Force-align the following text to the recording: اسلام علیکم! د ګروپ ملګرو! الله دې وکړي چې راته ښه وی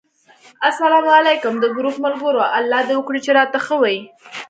اسلام 0.69 1.05
علیکم! 1.17 1.53
د 1.59 1.65
ګروپ 1.77 1.95
ملګرو! 2.05 2.41
الله 2.59 2.81
دې 2.87 2.93
وکړي 2.97 3.19
چې 3.25 3.31
راته 3.37 3.57
ښه 3.65 3.75
وی 3.81 3.97